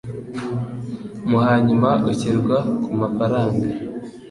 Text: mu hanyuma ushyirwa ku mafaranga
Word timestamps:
mu 1.29 1.37
hanyuma 1.45 1.89
ushyirwa 2.11 2.57
ku 2.83 2.89
mafaranga 2.99 3.65